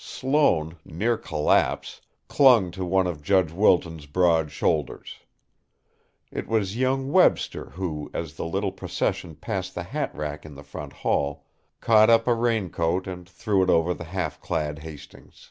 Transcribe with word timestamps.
Sloane, 0.00 0.76
near 0.84 1.16
collapse, 1.18 2.00
clung 2.28 2.70
to 2.70 2.84
one 2.84 3.08
of 3.08 3.20
Judge 3.20 3.50
Wilton's 3.50 4.06
broad 4.06 4.52
shoulders. 4.52 5.16
It 6.30 6.46
was 6.46 6.76
young 6.76 7.10
Webster 7.10 7.70
who, 7.70 8.08
as 8.14 8.34
the 8.34 8.44
little 8.44 8.70
procession 8.70 9.34
passed 9.34 9.74
the 9.74 9.82
hatrack 9.82 10.46
in 10.46 10.54
the 10.54 10.62
front 10.62 10.92
hall, 10.92 11.44
caught 11.80 12.10
up 12.10 12.28
a 12.28 12.34
raincoat 12.34 13.08
and 13.08 13.28
threw 13.28 13.60
it 13.60 13.70
over 13.70 13.92
the 13.92 14.04
half 14.04 14.40
clad 14.40 14.78
Hastings. 14.78 15.50